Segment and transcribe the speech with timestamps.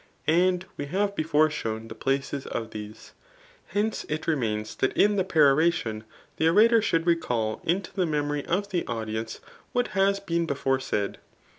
[0.25, 3.11] And we have before shown the places of these.
[3.67, 6.05] Hence it re mains that in the peroration
[6.37, 9.41] the orator should recal into the memory of the audience
[9.73, 11.19] what has been before said.